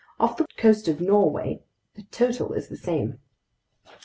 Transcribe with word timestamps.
Off 0.19 0.35
the 0.35 0.47
coast 0.57 0.87
of 0.87 0.99
Norway, 0.99 1.61
the 1.93 2.01
total 2.09 2.53
is 2.53 2.69
the 2.69 2.75
same." 2.75 3.19